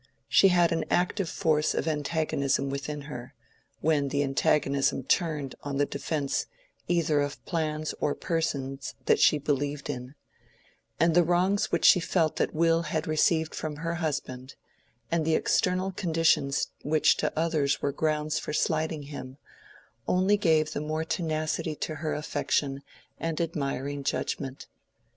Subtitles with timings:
[0.27, 3.35] She had an active force of antagonism within her,
[3.81, 6.47] when the antagonism turned on the defence
[6.87, 10.15] either of plans or persons that she believed in;
[10.99, 14.55] and the wrongs which she felt that Will had received from her husband,
[15.11, 19.37] and the external conditions which to others were grounds for slighting him,
[20.07, 22.81] only gave the more tenacity to her affection
[23.19, 24.65] and admiring judgment.